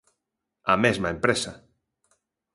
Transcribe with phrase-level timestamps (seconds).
[0.73, 1.53] A mesma empresa.